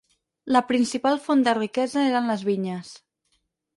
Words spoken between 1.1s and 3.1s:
font de riquesa eren les vinyes.